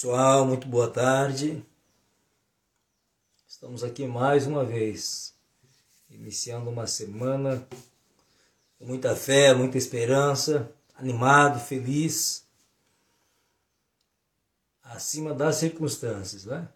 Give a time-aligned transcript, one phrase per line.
[0.00, 1.60] Pessoal, muito boa tarde.
[3.48, 5.34] Estamos aqui mais uma vez,
[6.08, 7.66] iniciando uma semana
[8.78, 12.46] com muita fé, muita esperança, animado, feliz,
[14.84, 16.68] acima das circunstâncias, né?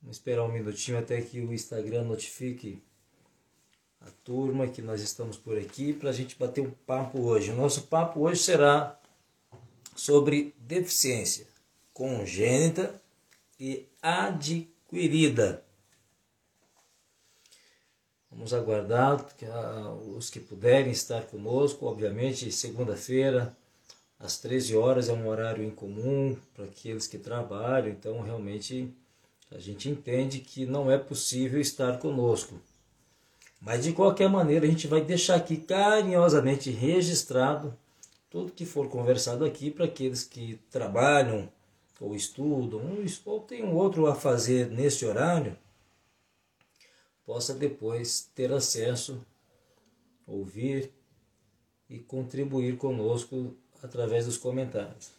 [0.00, 2.82] Vamos esperar um minutinho até que o Instagram notifique
[4.00, 7.50] a turma que nós estamos por aqui para a gente bater um papo hoje.
[7.50, 8.98] O nosso papo hoje será
[9.94, 11.52] sobre deficiência
[11.92, 13.00] congênita
[13.60, 15.62] e adquirida.
[18.30, 19.44] Vamos aguardar que,
[20.16, 23.54] os que puderem estar conosco, obviamente, segunda-feira,
[24.18, 28.90] às 13 horas é um horário incomum para aqueles que trabalham, então realmente
[29.50, 32.58] a gente entende que não é possível estar conosco.
[33.60, 37.76] Mas de qualquer maneira, a gente vai deixar aqui carinhosamente registrado
[38.32, 41.52] tudo que for conversado aqui para aqueles que trabalham
[42.00, 42.80] ou estudam
[43.26, 45.56] ou tem um outro a fazer nesse horário,
[47.26, 49.20] possa depois ter acesso,
[50.26, 50.90] ouvir
[51.90, 55.10] e contribuir conosco através dos comentários.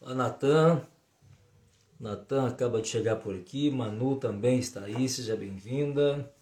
[0.00, 0.82] A Natan,
[2.00, 6.32] Natan acaba de chegar por aqui, Manu também está aí, seja bem-vinda.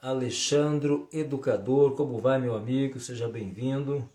[0.00, 3.00] Alexandro Educador, como vai meu amigo?
[3.00, 4.08] Seja bem-vindo.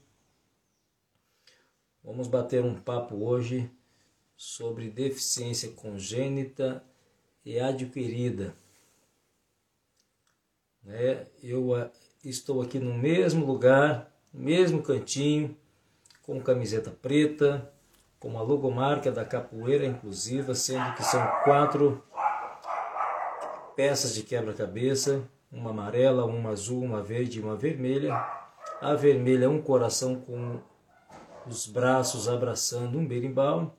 [2.01, 3.69] Vamos bater um papo hoje
[4.37, 6.81] sobre deficiência congênita
[7.43, 8.55] e adquirida.
[10.81, 11.27] Né?
[11.43, 11.91] Eu ah,
[12.23, 15.53] estou aqui no mesmo lugar, mesmo cantinho,
[16.21, 17.69] com camiseta preta,
[18.21, 22.01] com a logomarca da capoeira inclusiva, sendo que são quatro
[23.75, 28.13] peças de quebra-cabeça uma amarela, uma azul, uma verde e uma vermelha.
[28.81, 30.59] A vermelha é um coração com
[31.45, 33.77] os braços abraçando um berimbau.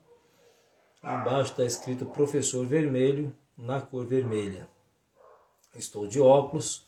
[1.03, 4.67] Embaixo está escrito Professor Vermelho na cor vermelha.
[5.75, 6.87] Estou de óculos,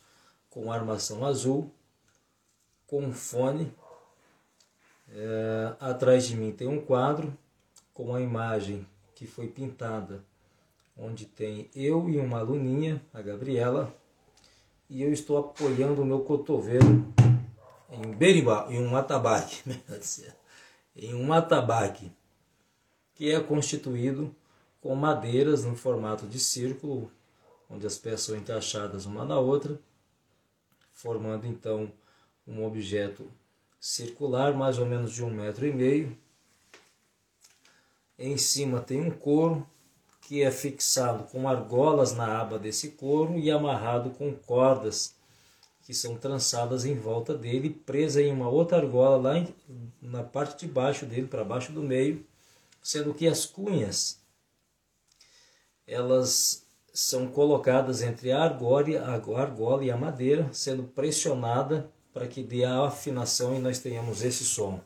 [0.50, 1.72] com armação azul,
[2.88, 3.72] com fone.
[5.10, 7.38] É, atrás de mim tem um quadro
[7.94, 10.24] com a imagem que foi pintada,
[10.98, 13.94] onde tem eu e uma aluninha, a Gabriela,
[14.90, 17.14] e eu estou apoiando o meu cotovelo
[17.90, 19.62] em berimbau, em um atabaque,
[20.96, 22.12] em um atabaque,
[23.14, 24.36] que é constituído
[24.82, 27.12] com madeiras no formato de círculo,
[27.70, 29.80] onde as peças são encaixadas uma na outra,
[30.94, 31.92] formando então
[32.46, 33.30] um objeto
[33.80, 36.18] circular, mais ou menos de um metro e meio.
[38.18, 39.68] Em cima tem um couro
[40.28, 45.16] que é fixado com argolas na aba desse couro e amarrado com cordas
[45.84, 49.56] que são trançadas em volta dele, presa em uma outra argola lá em,
[50.02, 52.26] na parte de baixo dele, para baixo do meio,
[52.84, 54.20] sendo que as cunhas
[55.88, 62.66] elas são colocadas entre a a argola e a madeira, sendo pressionada para que dê
[62.66, 64.82] a afinação e nós tenhamos esse som.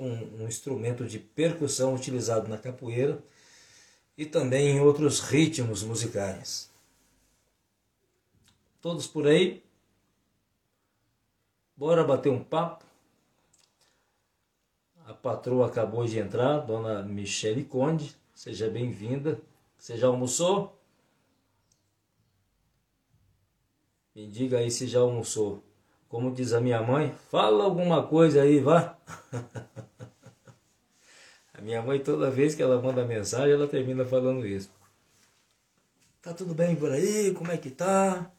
[0.00, 3.22] Um, um instrumento de percussão utilizado na capoeira
[4.16, 6.70] e também em outros ritmos musicais.
[8.80, 9.62] Todos por aí?
[11.76, 12.84] Bora bater um papo?
[15.06, 18.16] A patroa acabou de entrar, dona Michele Conde.
[18.34, 19.40] Seja bem-vinda.
[19.76, 20.78] Você já almoçou?
[24.14, 25.62] Me diga aí se já almoçou.
[26.08, 28.96] Como diz a minha mãe, fala alguma coisa aí, vá.
[31.62, 34.70] minha mãe, toda vez que ela manda mensagem, ela termina falando isso.
[36.20, 37.32] Tá tudo bem por aí?
[37.32, 38.30] Como é que tá?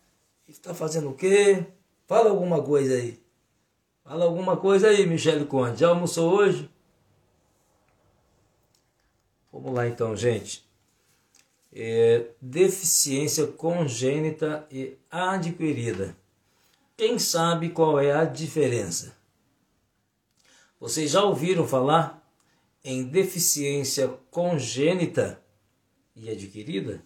[0.47, 1.65] Está fazendo o quê?
[2.05, 3.21] Fala alguma coisa aí.
[4.03, 5.79] Fala alguma coisa aí, Michele Conde.
[5.79, 6.69] Já almoçou hoje?
[9.51, 10.65] Vamos lá então, gente.
[11.71, 16.15] É, deficiência congênita e adquirida.
[16.95, 19.15] Quem sabe qual é a diferença?
[20.79, 22.22] Vocês já ouviram falar
[22.83, 25.41] em deficiência congênita
[26.15, 27.01] e adquirida?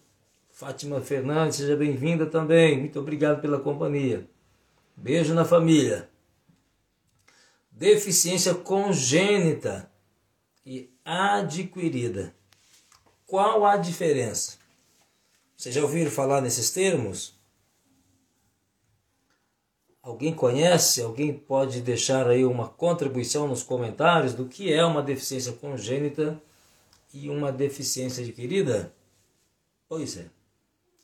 [0.50, 2.78] Fátima Fernandes, seja bem-vinda também.
[2.78, 4.28] Muito obrigado pela companhia.
[4.96, 6.10] Beijo na família.
[7.70, 9.88] Deficiência congênita
[10.66, 12.34] e adquirida.
[13.24, 14.58] Qual a diferença?
[15.56, 17.37] Vocês já ouviram falar nesses termos?
[20.08, 21.02] Alguém conhece?
[21.02, 26.40] Alguém pode deixar aí uma contribuição nos comentários do que é uma deficiência congênita
[27.12, 28.90] e uma deficiência adquirida?
[29.86, 30.24] Pois é.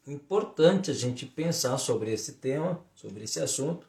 [0.06, 3.87] importante a gente pensar sobre esse tema, sobre esse assunto,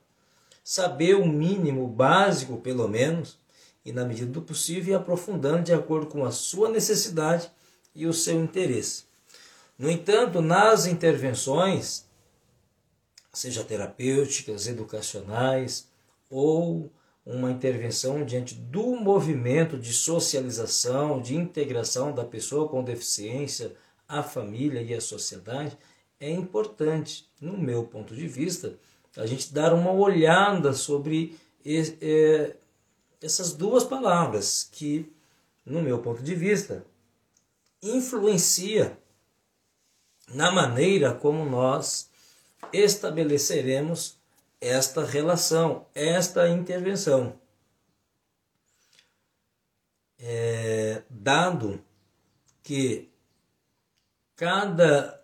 [0.62, 3.38] saber o mínimo básico, pelo menos,
[3.86, 7.50] e na medida do possível ir aprofundando de acordo com a sua necessidade
[7.96, 9.06] e o seu interesse.
[9.80, 12.05] No entanto, nas intervenções,
[13.36, 15.88] seja terapêuticas, educacionais
[16.30, 16.92] ou
[17.26, 23.76] uma intervenção diante do movimento de socialização, de integração da pessoa com deficiência,
[24.08, 25.76] a família e a sociedade,
[26.20, 28.78] é importante, no meu ponto de vista,
[29.18, 31.38] a gente dar uma olhada sobre
[33.22, 35.12] essas duas palavras que,
[35.66, 36.86] no meu ponto de vista,
[37.82, 38.98] influencia
[40.34, 42.10] na maneira como nós
[42.74, 44.18] estabeleceremos
[44.60, 47.40] esta relação, esta intervenção.
[50.18, 51.84] É, dado
[52.64, 53.10] que
[54.36, 55.24] cada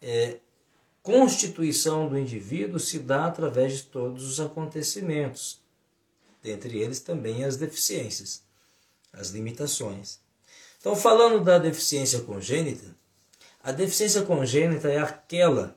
[0.00, 0.38] é,
[1.02, 5.60] constituição do indivíduo se dá através de todos os acontecimentos,
[6.42, 8.42] dentre eles também as deficiências,
[9.12, 10.18] as limitações.
[10.80, 12.96] Então, falando da deficiência congênita,
[13.62, 15.76] a deficiência congênita é aquela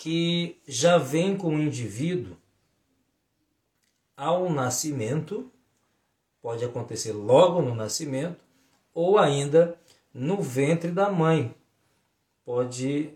[0.00, 2.34] que já vem com o indivíduo
[4.16, 5.52] ao nascimento,
[6.40, 8.40] pode acontecer logo no nascimento,
[8.94, 9.78] ou ainda
[10.14, 11.54] no ventre da mãe.
[12.46, 13.10] Pode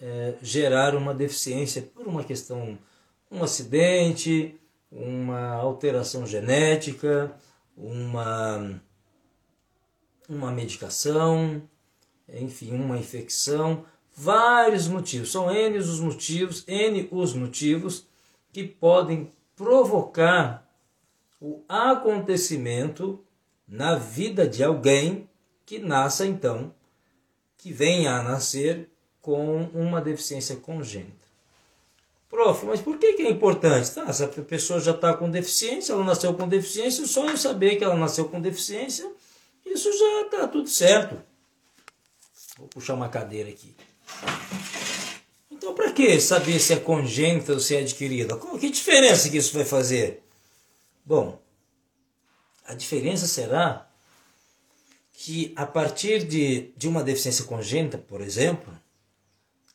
[0.00, 2.76] é, gerar uma deficiência por uma questão,
[3.30, 4.58] um acidente,
[4.90, 7.32] uma alteração genética,
[7.76, 8.82] uma,
[10.28, 11.62] uma medicação,
[12.28, 13.84] enfim, uma infecção
[14.14, 15.32] vários motivos.
[15.32, 18.06] São N os motivos, N os motivos
[18.52, 20.68] que podem provocar
[21.40, 23.22] o acontecimento
[23.66, 25.28] na vida de alguém
[25.66, 26.72] que nasça então,
[27.58, 28.88] que venha a nascer
[29.20, 31.24] com uma deficiência congênita.
[32.28, 33.90] Prof, mas por que, que é importante?
[33.92, 37.76] Tá, se a pessoa já está com deficiência, ela nasceu com deficiência, só eu saber
[37.76, 39.10] que ela nasceu com deficiência,
[39.64, 41.22] isso já está tudo certo.
[42.58, 43.74] Vou puxar uma cadeira aqui.
[45.50, 48.38] Então, para que saber se é congênita ou se é adquirida?
[48.58, 50.22] Que diferença que isso vai fazer?
[51.04, 51.38] Bom,
[52.66, 53.88] a diferença será
[55.12, 58.72] que a partir de, de uma deficiência congênita, por exemplo,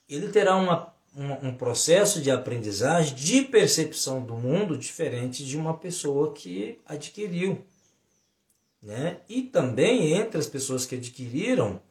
[0.07, 5.75] ele terá uma, uma, um processo de aprendizagem, de percepção do mundo diferente de uma
[5.77, 7.63] pessoa que adquiriu.
[8.81, 9.17] Né?
[9.27, 11.81] E também entre as pessoas que adquiriram,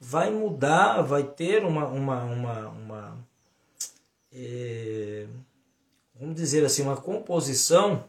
[0.00, 3.26] vai mudar, vai ter uma, uma, uma, uma
[4.32, 5.26] é,
[6.18, 8.04] vamos dizer assim, uma composição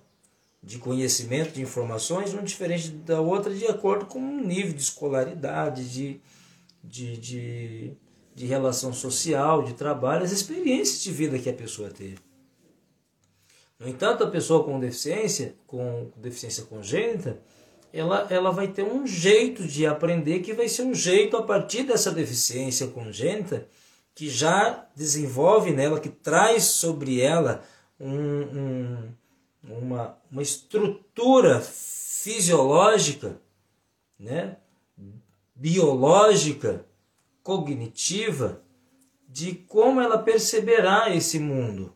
[0.61, 5.87] de conhecimento, de informações, um diferente da outra de acordo com o nível de escolaridade,
[5.87, 6.19] de,
[6.83, 7.93] de, de,
[8.33, 12.17] de relação social, de trabalho, as experiências de vida que a pessoa teve.
[13.77, 17.39] No entanto, a pessoa com deficiência, com deficiência congênita,
[17.95, 21.83] ela, ela vai ter um jeito de aprender que vai ser um jeito a partir
[21.83, 23.69] dessa deficiência congênita
[24.13, 27.63] que já desenvolve nela, que traz sobre ela
[27.97, 29.13] um, um,
[29.63, 33.39] uma, uma estrutura fisiológica,
[34.19, 34.57] né,
[35.55, 36.85] biológica,
[37.41, 38.61] cognitiva,
[39.25, 41.93] de como ela perceberá esse mundo,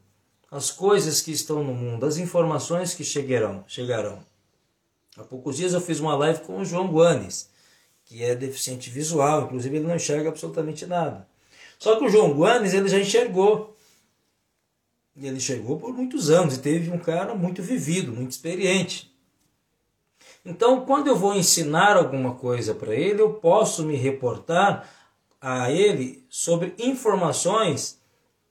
[0.50, 3.66] as coisas que estão no mundo, as informações que chegarão.
[3.68, 4.29] chegarão.
[5.20, 7.50] Há poucos dias eu fiz uma live com o João Guanes,
[8.06, 11.28] que é deficiente visual, inclusive ele não enxerga absolutamente nada.
[11.78, 13.76] Só que o João Guanes ele já enxergou.
[15.18, 19.14] E ele enxergou por muitos anos e teve um cara muito vivido, muito experiente.
[20.46, 24.90] Então, quando eu vou ensinar alguma coisa para ele, eu posso me reportar
[25.42, 28.00] a ele sobre informações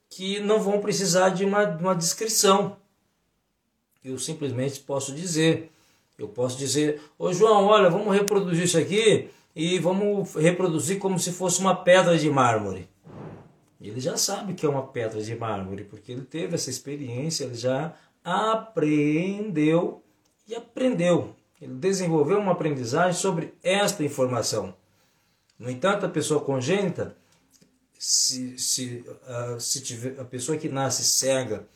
[0.07, 2.77] que não vão precisar de uma, de uma descrição.
[4.03, 5.71] Eu simplesmente posso dizer.
[6.19, 11.31] Eu posso dizer, ô João, olha, vamos reproduzir isso aqui e vamos reproduzir como se
[11.31, 12.89] fosse uma pedra de mármore.
[13.81, 17.55] Ele já sabe que é uma pedra de mármore, porque ele teve essa experiência, ele
[17.55, 20.03] já aprendeu
[20.47, 21.35] e aprendeu.
[21.61, 24.73] Ele desenvolveu uma aprendizagem sobre esta informação.
[25.57, 27.15] No entanto, a pessoa congênita,
[27.97, 31.67] se, se, uh, se tiver, a pessoa que nasce cega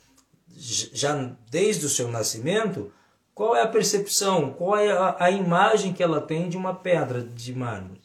[0.55, 2.91] já desde o seu nascimento,
[3.33, 4.53] qual é a percepção?
[4.53, 8.01] Qual é a, a imagem que ela tem de uma pedra de mármore?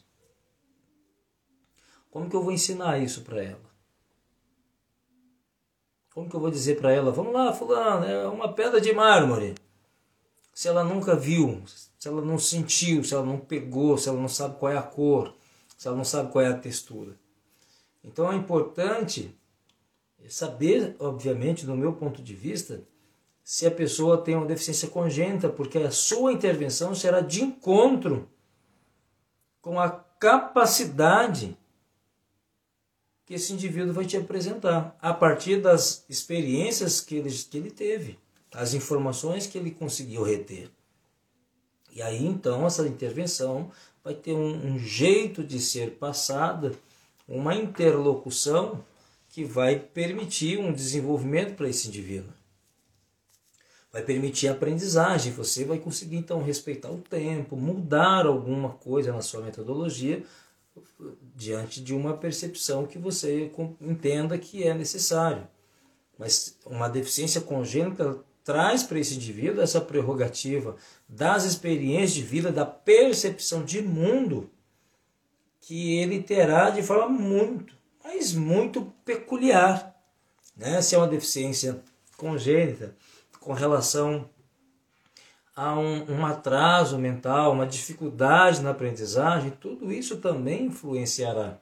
[2.09, 3.69] Como que eu vou ensinar isso para ela?
[6.13, 9.55] Como que eu vou dizer para ela, vamos lá, fulano, é uma pedra de mármore.
[10.53, 14.27] Se ela nunca viu, se ela não sentiu, se ela não pegou, se ela não
[14.27, 15.35] sabe qual é a cor,
[15.77, 17.15] se ela não sabe qual é a textura.
[18.03, 19.37] Então é importante
[20.27, 22.83] saber, obviamente, do meu ponto de vista,
[23.49, 28.29] se a pessoa tem uma deficiência congênita, porque a sua intervenção será de encontro
[29.59, 31.57] com a capacidade
[33.25, 38.19] que esse indivíduo vai te apresentar, a partir das experiências que ele, que ele teve,
[38.53, 40.69] as informações que ele conseguiu reter.
[41.91, 43.71] E aí então essa intervenção
[44.03, 46.75] vai ter um, um jeito de ser passada,
[47.27, 48.85] uma interlocução
[49.27, 52.38] que vai permitir um desenvolvimento para esse indivíduo.
[53.91, 59.21] Vai permitir a aprendizagem, você vai conseguir então respeitar o tempo, mudar alguma coisa na
[59.21, 60.23] sua metodologia
[61.35, 65.47] diante de uma percepção que você entenda que é necessário.
[66.17, 70.75] Mas uma deficiência congênita traz para esse indivíduo essa prerrogativa
[71.07, 74.49] das experiências de vida, da percepção de mundo
[75.61, 79.95] que ele terá de forma muito, mas muito peculiar.
[80.55, 80.81] Né?
[80.81, 81.81] Se é uma deficiência
[82.17, 82.95] congênita
[83.39, 84.29] com relação
[85.55, 91.57] a um, um, atraso mental, uma dificuldade na aprendizagem, tudo isso também influenciará.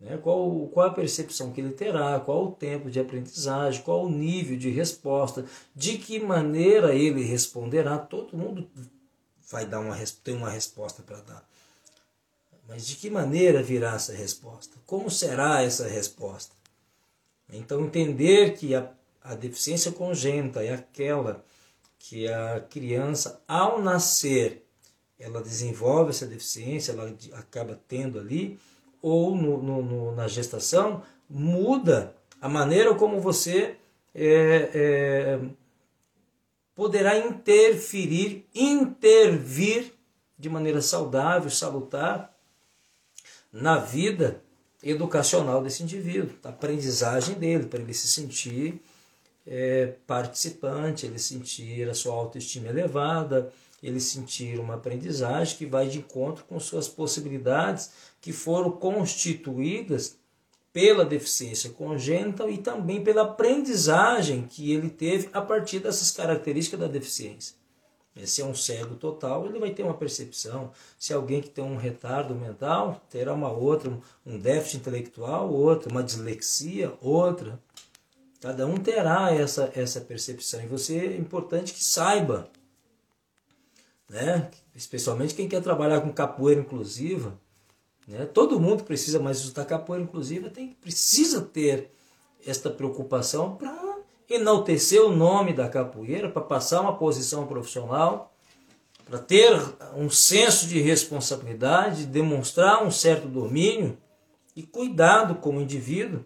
[0.00, 0.16] Né?
[0.16, 4.56] Qual, qual a percepção que ele terá, qual o tempo de aprendizagem, qual o nível
[4.56, 5.44] de resposta,
[5.74, 7.98] de que maneira ele responderá.
[7.98, 8.68] Todo mundo
[9.50, 11.48] vai dar uma, tem uma resposta para dar.
[12.68, 14.76] Mas de que maneira virá essa resposta?
[14.86, 16.54] Como será essa resposta?
[17.50, 18.90] Então, entender que a,
[19.28, 21.44] a deficiência congênita é aquela
[21.98, 24.64] que a criança, ao nascer,
[25.18, 28.58] ela desenvolve essa deficiência, ela acaba tendo ali,
[29.02, 33.76] ou no, no, no, na gestação, muda a maneira como você
[34.14, 35.40] é, é,
[36.74, 39.92] poderá interferir, intervir
[40.38, 42.34] de maneira saudável, salutar
[43.52, 44.42] na vida
[44.82, 48.80] educacional desse indivíduo, a aprendizagem dele, para ele se sentir
[49.48, 53.50] é, participante, ele sentir a sua autoestima elevada,
[53.82, 57.90] ele sentir uma aprendizagem que vai de encontro com suas possibilidades
[58.20, 60.18] que foram constituídas
[60.70, 66.86] pela deficiência congênita e também pela aprendizagem que ele teve a partir dessas características da
[66.86, 67.56] deficiência.
[68.24, 70.72] Se é um cego total, ele vai ter uma percepção.
[70.98, 75.90] Se é alguém que tem um retardo mental, terá uma outra, um déficit intelectual, outra,
[75.90, 77.60] uma dislexia, outra.
[78.40, 80.62] Cada um terá essa, essa percepção.
[80.62, 82.50] E você é importante que saiba
[84.08, 84.50] né?
[84.74, 87.38] especialmente quem quer trabalhar com capoeira inclusiva,
[88.06, 88.24] né?
[88.24, 91.90] todo mundo precisa, mas da capoeira inclusiva tem, precisa ter
[92.46, 98.32] esta preocupação para enaltecer o nome da capoeira, para passar uma posição profissional,
[99.04, 99.52] para ter
[99.96, 103.96] um senso de responsabilidade, demonstrar um certo domínio
[104.54, 106.24] e cuidado com o indivíduo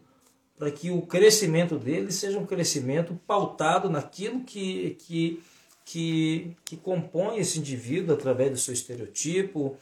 [0.62, 5.42] para que o crescimento dele seja um crescimento pautado naquilo que, que
[5.84, 9.76] que, que compõe esse indivíduo através do seu estereotipo,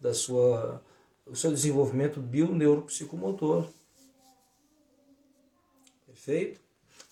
[0.00, 0.82] da sua,
[1.24, 3.68] do seu desenvolvimento bioneuropsicomotor.
[6.04, 6.60] Perfeito?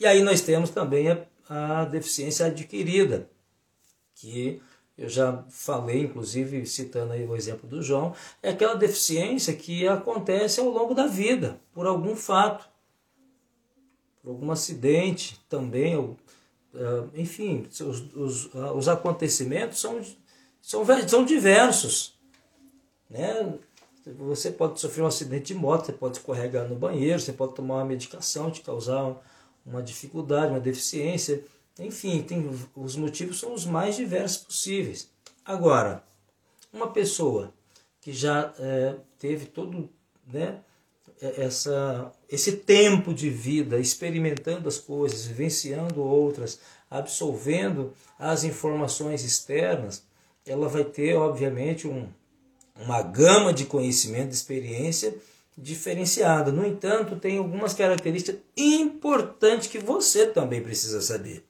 [0.00, 3.30] E aí nós temos também a, a deficiência adquirida,
[4.16, 4.60] que
[4.98, 10.58] eu já falei, inclusive citando aí o exemplo do João, é aquela deficiência que acontece
[10.58, 12.71] ao longo da vida, por algum fato,
[14.22, 16.16] por algum acidente também,
[16.74, 20.00] ah, enfim, os, os, ah, os acontecimentos são,
[20.60, 22.14] são, são diversos.
[23.10, 23.58] Né?
[24.18, 27.76] Você pode sofrer um acidente de moto, você pode escorregar no banheiro, você pode tomar
[27.76, 29.20] uma medicação, te causar
[29.64, 31.44] uma dificuldade, uma deficiência.
[31.78, 35.10] Enfim, tem, os motivos são os mais diversos possíveis.
[35.44, 36.02] Agora,
[36.72, 37.52] uma pessoa
[38.00, 39.88] que já é, teve todo
[40.26, 40.60] né,
[41.20, 46.58] essa, esse tempo de vida experimentando as coisas, vivenciando outras,
[46.90, 50.04] absorvendo as informações externas,
[50.44, 52.08] ela vai ter, obviamente, um,
[52.76, 55.14] uma gama de conhecimento, de experiência
[55.56, 56.50] diferenciada.
[56.50, 61.44] No entanto, tem algumas características importantes que você também precisa saber.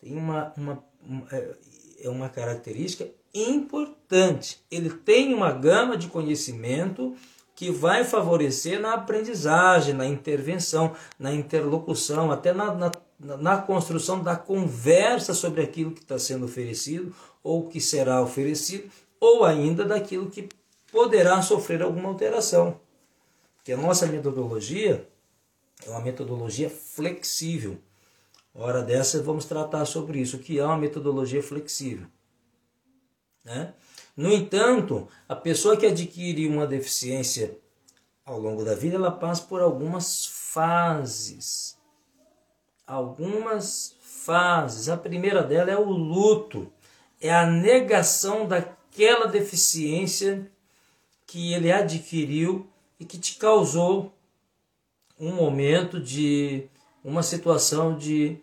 [0.00, 1.56] Tem uma, uma, uma é,
[2.00, 4.60] é uma característica importante.
[4.70, 7.14] Ele tem uma gama de conhecimento
[7.58, 14.36] que vai favorecer na aprendizagem, na intervenção, na interlocução, até na, na, na construção da
[14.36, 17.12] conversa sobre aquilo que está sendo oferecido
[17.42, 18.88] ou que será oferecido,
[19.18, 20.48] ou ainda daquilo que
[20.92, 22.80] poderá sofrer alguma alteração.
[23.64, 25.08] Que a nossa metodologia
[25.84, 27.76] é uma metodologia flexível.
[28.54, 32.06] Hora dessa vamos tratar sobre isso, o que é uma metodologia flexível.
[33.44, 33.74] Né?
[34.18, 37.56] No entanto, a pessoa que adquire uma deficiência
[38.26, 41.78] ao longo da vida, ela passa por algumas fases.
[42.84, 44.88] Algumas fases.
[44.88, 46.68] A primeira dela é o luto,
[47.20, 50.50] é a negação daquela deficiência
[51.24, 52.66] que ele adquiriu
[52.98, 54.12] e que te causou
[55.16, 56.64] um momento de
[57.04, 58.36] uma situação de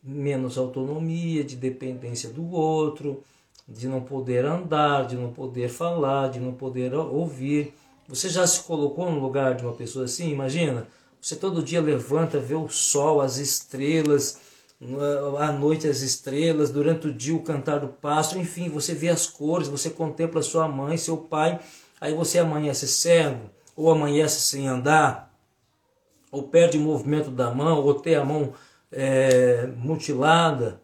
[0.00, 3.24] menos autonomia, de dependência do outro,
[3.68, 7.74] de não poder andar, de não poder falar, de não poder ouvir.
[8.08, 10.30] Você já se colocou no lugar de uma pessoa assim?
[10.30, 10.86] Imagina,
[11.20, 14.40] você todo dia levanta, vê o sol, as estrelas,
[15.38, 19.26] à noite as estrelas, durante o dia o cantar do pássaro, enfim, você vê as
[19.26, 21.60] cores, você contempla sua mãe, seu pai,
[22.00, 25.34] aí você amanhece cego, ou amanhece sem andar,
[26.30, 28.54] ou perde o movimento da mão, ou tem a mão
[28.92, 30.80] é, mutilada,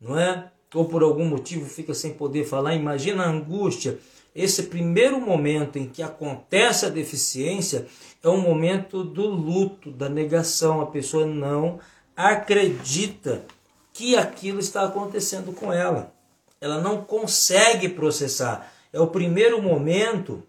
[0.00, 0.49] não é?
[0.74, 2.74] Ou por algum motivo fica sem poder falar.
[2.74, 3.98] Imagina a angústia.
[4.34, 7.86] Esse primeiro momento em que acontece a deficiência
[8.22, 10.80] é um momento do luto, da negação.
[10.80, 11.80] A pessoa não
[12.16, 13.44] acredita
[13.92, 16.14] que aquilo está acontecendo com ela.
[16.60, 18.72] Ela não consegue processar.
[18.92, 20.42] É o primeiro momento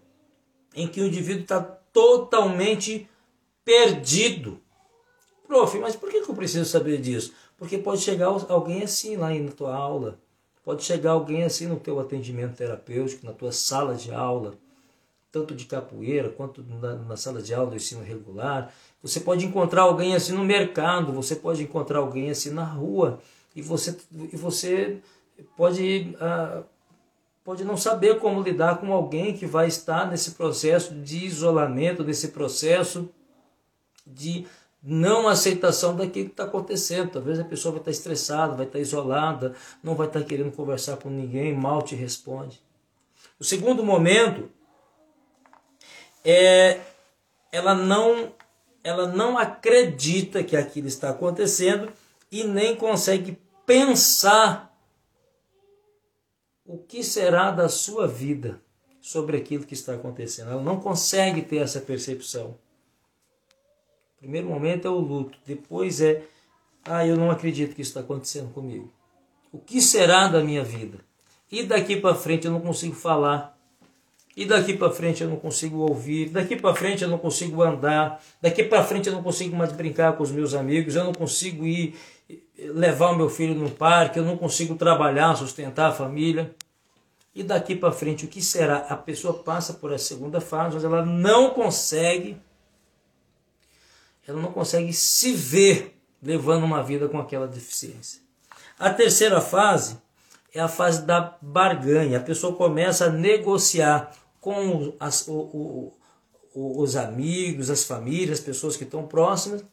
[0.74, 3.08] em que o indivíduo está totalmente
[3.64, 4.60] perdido.
[5.46, 7.32] Prof, mas por que eu preciso saber disso?
[7.62, 10.18] Porque pode chegar alguém assim lá na tua aula,
[10.64, 14.54] pode chegar alguém assim no teu atendimento terapêutico, na tua sala de aula,
[15.30, 18.74] tanto de capoeira quanto na, na sala de aula do ensino regular.
[19.00, 23.20] Você pode encontrar alguém assim no mercado, você pode encontrar alguém assim na rua
[23.54, 24.98] e você, e você
[25.56, 26.64] pode, ah,
[27.44, 32.26] pode não saber como lidar com alguém que vai estar nesse processo de isolamento, nesse
[32.26, 33.08] processo
[34.04, 34.46] de
[34.82, 37.12] não aceitação daquilo que está acontecendo.
[37.12, 41.08] Talvez a pessoa vai estar estressada, vai estar isolada, não vai estar querendo conversar com
[41.08, 42.60] ninguém, mal te responde.
[43.38, 44.50] O segundo momento
[46.24, 46.80] é
[47.52, 48.32] ela não
[48.84, 51.92] ela não acredita que aquilo está acontecendo
[52.30, 54.76] e nem consegue pensar
[56.64, 58.60] o que será da sua vida
[59.00, 60.50] sobre aquilo que está acontecendo.
[60.50, 62.58] Ela não consegue ter essa percepção
[64.22, 66.22] primeiro momento é o luto, depois é,
[66.84, 68.88] ah, eu não acredito que isso está acontecendo comigo.
[69.52, 70.98] O que será da minha vida?
[71.50, 73.58] E daqui para frente eu não consigo falar.
[74.36, 78.22] E daqui para frente eu não consigo ouvir, daqui para frente eu não consigo andar,
[78.40, 81.66] daqui para frente eu não consigo mais brincar com os meus amigos, eu não consigo
[81.66, 81.94] ir
[82.56, 86.54] levar o meu filho no parque, eu não consigo trabalhar, sustentar a família.
[87.34, 88.86] E daqui para frente o que será?
[88.88, 92.36] A pessoa passa por essa segunda fase, mas ela não consegue
[94.26, 98.20] ela não consegue se ver levando uma vida com aquela deficiência.
[98.78, 99.98] A terceira fase
[100.54, 102.18] é a fase da barganha.
[102.18, 105.92] A pessoa começa a negociar com as, o,
[106.54, 109.64] o, os amigos, as famílias, as pessoas que estão próximas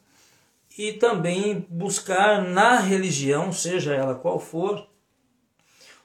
[0.78, 4.86] e também buscar na religião, seja ela qual for,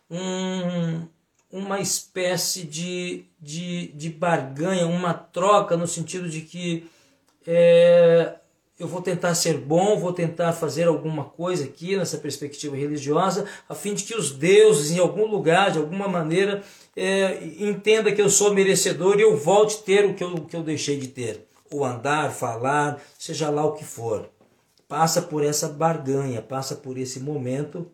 [0.09, 1.07] um,
[1.51, 6.89] uma espécie de, de, de barganha, uma troca no sentido de que
[7.45, 8.35] é,
[8.77, 13.75] eu vou tentar ser bom, vou tentar fazer alguma coisa aqui nessa perspectiva religiosa, a
[13.75, 16.61] fim de que os deuses, em algum lugar, de alguma maneira,
[16.95, 20.55] é, entenda que eu sou merecedor e eu volte a ter o que eu, que
[20.55, 21.47] eu deixei de ter.
[21.71, 24.29] Ou andar, falar, seja lá o que for.
[24.87, 27.89] Passa por essa barganha, passa por esse momento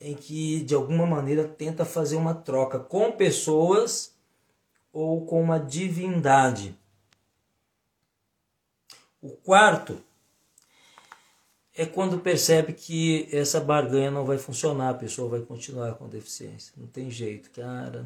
[0.00, 4.14] em que, de alguma maneira, tenta fazer uma troca com pessoas
[4.92, 6.79] ou com uma divindade
[9.22, 9.98] o quarto
[11.76, 16.72] é quando percebe que essa barganha não vai funcionar, a pessoa vai continuar com deficiência.
[16.76, 18.04] Não tem jeito, cara.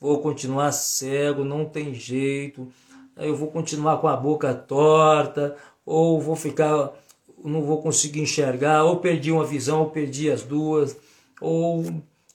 [0.00, 2.72] Vou continuar cego, não tem jeito.
[3.16, 6.92] Eu vou continuar com a boca torta, ou vou ficar,
[7.44, 10.96] não vou conseguir enxergar, ou perdi uma visão, ou perdi as duas,
[11.40, 11.84] ou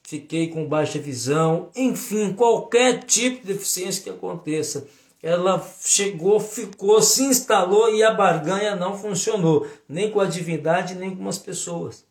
[0.03, 1.69] fiquei com baixa visão.
[1.75, 4.87] Enfim, qualquer tipo de deficiência que aconteça
[5.25, 11.15] ela chegou, ficou, se instalou e a barganha não funcionou, nem com a divindade, nem
[11.15, 12.05] com as pessoas.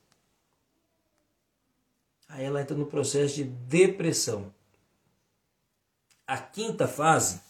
[2.29, 4.53] Aí ela entra no processo de depressão.
[6.27, 7.40] A quinta fase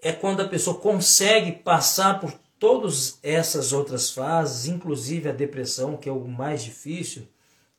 [0.00, 6.08] é quando a pessoa consegue passar por todas essas outras fases, inclusive a depressão, que
[6.08, 7.28] é o mais difícil,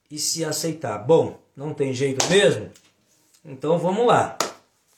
[0.09, 0.97] e se aceitar.
[0.99, 2.71] Bom, não tem jeito mesmo?
[3.43, 4.37] Então vamos lá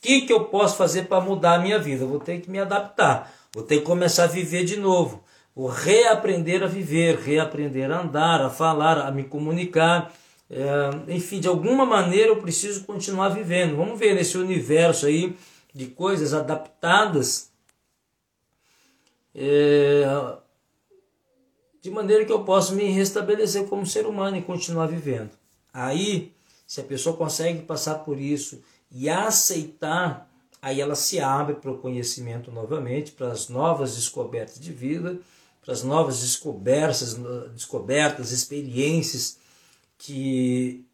[0.06, 2.06] que, que eu posso fazer para mudar a minha vida?
[2.06, 5.24] vou ter que me adaptar, vou ter que começar a viver de novo,
[5.56, 10.14] vou reaprender a viver, reaprender a andar, a falar, a me comunicar.
[10.48, 13.76] É, enfim, de alguma maneira eu preciso continuar vivendo.
[13.76, 15.36] Vamos ver nesse universo aí
[15.74, 17.50] de coisas adaptadas
[19.34, 20.06] é,
[21.82, 25.32] de maneira que eu possa me restabelecer como ser humano e continuar vivendo.
[25.74, 26.32] Aí,
[26.66, 28.62] se a pessoa consegue passar por isso
[28.98, 30.32] e aceitar,
[30.62, 35.20] aí ela se abre para o conhecimento novamente, para as novas descobertas de vida,
[35.62, 37.20] para as novas descobertas,
[37.54, 39.38] descobertas, experiências
[39.98, 40.86] que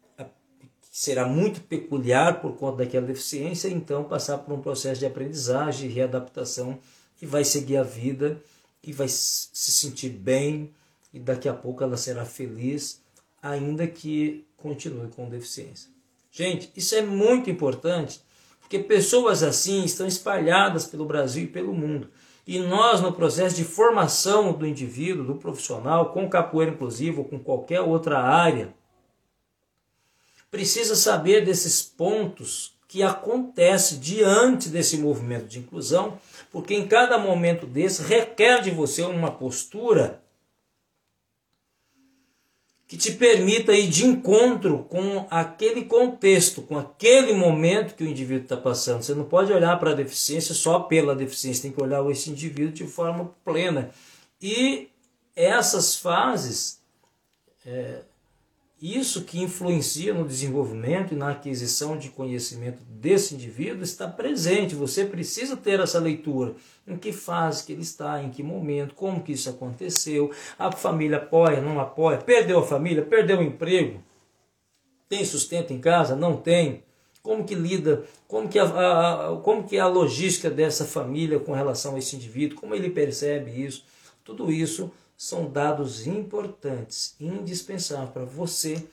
[0.90, 6.80] será muito peculiar por conta daquela deficiência, então passar por um processo de aprendizagem, readaptação
[7.20, 8.42] e vai seguir a vida
[8.82, 10.72] e vai se sentir bem
[11.14, 13.00] e daqui a pouco ela será feliz,
[13.40, 15.91] ainda que continue com deficiência.
[16.34, 18.22] Gente, isso é muito importante,
[18.58, 22.08] porque pessoas assim estão espalhadas pelo Brasil e pelo mundo.
[22.46, 27.38] E nós, no processo de formação do indivíduo, do profissional, com capoeira inclusive ou com
[27.38, 28.74] qualquer outra área,
[30.50, 36.18] precisa saber desses pontos que acontece diante desse movimento de inclusão,
[36.50, 40.21] porque em cada momento desse requer de você uma postura
[42.92, 48.42] que te permita ir de encontro com aquele contexto, com aquele momento que o indivíduo
[48.42, 49.02] está passando.
[49.02, 52.74] Você não pode olhar para a deficiência só pela deficiência, tem que olhar esse indivíduo
[52.74, 53.90] de forma plena.
[54.42, 54.90] E
[55.34, 56.82] essas fases,
[57.64, 58.00] é,
[58.82, 64.74] isso que influencia no desenvolvimento e na aquisição de conhecimento desse indivíduo está presente.
[64.74, 66.56] Você precisa ter essa leitura.
[66.84, 71.18] Em que fase que ele está, em que momento, como que isso aconteceu, a família
[71.18, 74.02] apoia, não apoia, perdeu a família, perdeu o emprego,
[75.08, 76.82] tem sustento em casa, não tem,
[77.22, 81.52] como que lida, como que a, a, como que é a logística dessa família com
[81.52, 83.84] relação a esse indivíduo, como ele percebe isso,
[84.24, 84.90] tudo isso
[85.22, 88.84] são dados importantes, indispensáveis para você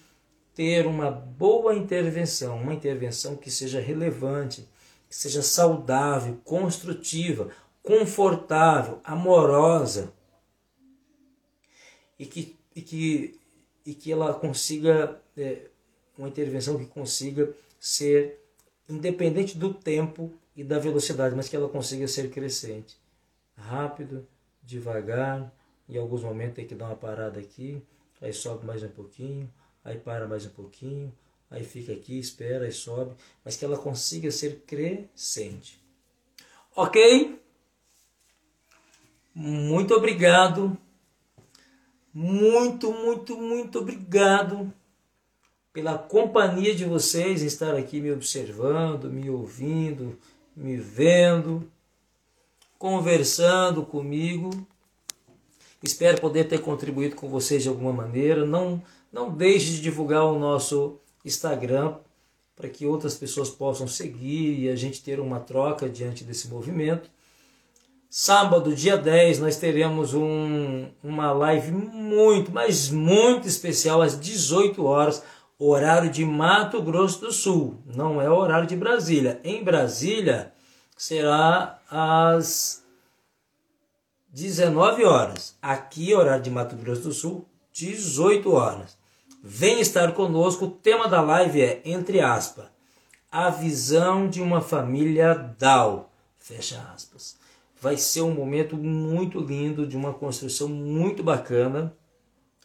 [0.54, 4.70] ter uma boa intervenção, uma intervenção que seja relevante,
[5.10, 7.50] que seja saudável, construtiva,
[7.82, 10.14] confortável, amorosa
[12.20, 13.40] e que, e que,
[13.84, 15.64] e que ela consiga, é,
[16.16, 18.40] uma intervenção que consiga ser
[18.88, 22.96] independente do tempo e da velocidade, mas que ela consiga ser crescente,
[23.56, 24.28] rápido,
[24.62, 25.52] devagar,
[25.90, 27.82] em alguns momentos tem que dar uma parada aqui,
[28.22, 29.52] aí sobe mais um pouquinho,
[29.84, 31.12] aí para mais um pouquinho,
[31.50, 35.82] aí fica aqui, espera, aí sobe, mas que ela consiga ser crescente.
[36.76, 37.42] Ok?
[39.34, 40.78] Muito obrigado.
[42.14, 44.74] Muito, muito, muito obrigado
[45.72, 50.18] pela companhia de vocês, estar aqui me observando, me ouvindo,
[50.56, 51.72] me vendo,
[52.78, 54.50] conversando comigo.
[55.82, 58.46] Espero poder ter contribuído com vocês de alguma maneira.
[58.46, 61.96] Não, não deixe de divulgar o nosso Instagram
[62.56, 67.10] para que outras pessoas possam seguir e a gente ter uma troca diante desse movimento.
[68.10, 75.24] Sábado, dia 10, nós teremos um, uma live muito, mas muito especial às 18 horas,
[75.58, 77.78] horário de Mato Grosso do Sul.
[77.86, 79.40] Não é horário de Brasília.
[79.44, 80.52] Em Brasília
[80.98, 82.84] será às
[84.32, 85.58] 19 horas.
[85.62, 88.98] Aqui, horário de Mato Grosso do Sul, 18 horas.
[89.44, 90.66] Vem estar conosco.
[90.66, 92.66] O tema da live é, entre aspas,
[93.32, 96.12] a visão de uma família DAO.
[96.38, 97.38] Fecha aspas.
[97.82, 101.96] Vai ser um momento muito lindo, de uma construção muito bacana,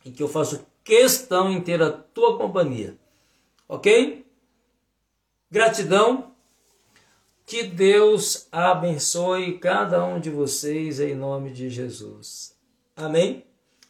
[0.04, 2.98] em que eu faço questão em ter a tua companhia.
[3.68, 4.26] Ok?
[5.50, 6.33] Gratidão.
[7.46, 12.54] Que Deus abençoe cada um de vocês em nome de Jesus.
[12.96, 13.44] Amém?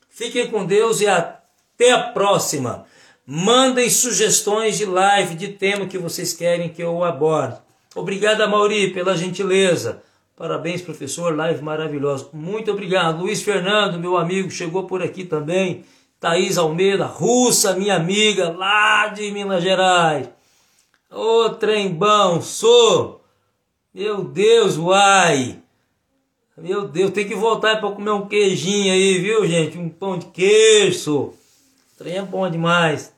[0.09, 2.85] Fiquem com Deus e até a próxima.
[3.27, 7.59] Mandem sugestões de live, de tema que vocês querem que eu aborde.
[7.95, 10.03] Obrigado, Mauri, pela gentileza.
[10.37, 11.35] Parabéns, professor.
[11.35, 12.29] Live maravilhosa.
[12.33, 13.23] Muito obrigado.
[13.23, 15.85] Luiz Fernando, meu amigo, chegou por aqui também.
[16.19, 20.29] Thaís Almeida, russa, minha amiga, lá de Minas Gerais.
[21.11, 23.24] Ô, trembão, sou.
[23.95, 25.63] Meu Deus, uai!
[26.59, 29.79] Meu Deus, tem que voltar para comer um queijinho aí, viu, gente?
[29.79, 31.33] Um pão de queijo.
[31.97, 33.15] Trem é bom demais.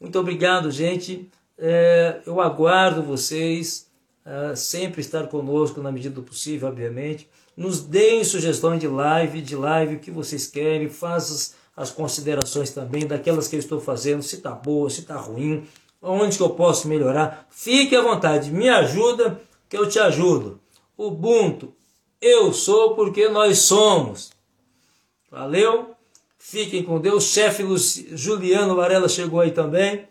[0.00, 1.28] Muito obrigado, gente.
[1.58, 3.86] É, eu aguardo vocês
[4.24, 7.28] uh, sempre estar conosco na medida do possível, obviamente.
[7.54, 10.88] Nos deem sugestões de live, de live, o que vocês querem.
[10.88, 15.16] Façam as, as considerações também daquelas que eu estou fazendo, se está boa, se está
[15.18, 15.66] ruim,
[16.00, 17.46] onde que eu posso melhorar.
[17.50, 19.38] Fique à vontade, me ajuda
[19.74, 20.60] que eu te ajudo.
[20.96, 21.74] Ubuntu,
[22.20, 24.30] eu sou porque nós somos.
[25.28, 25.96] Valeu?
[26.38, 27.24] Fiquem com Deus.
[27.24, 27.64] Chefe
[28.12, 30.06] Juliano Varela chegou aí também.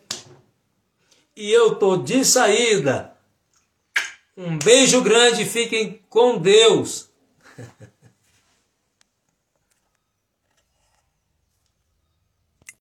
[1.34, 3.16] E eu tô de saída.
[4.36, 7.08] Um beijo grande, fiquem com Deus.